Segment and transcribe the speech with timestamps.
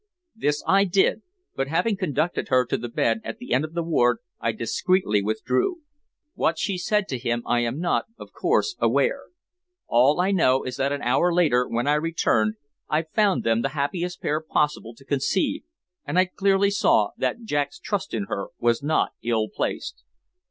[0.35, 1.21] This I did,
[1.55, 5.21] but having conducted her to the bed at the end of the ward I discreetly
[5.21, 5.83] withdrew.
[6.33, 9.25] What she said to him I am not, of course, aware.
[9.85, 12.55] All I know is that an hour later when I returned
[12.89, 15.61] I found them the happiest pair possible to conceive,
[16.03, 20.03] and I clearly saw that Jack's trust in her was not ill placed.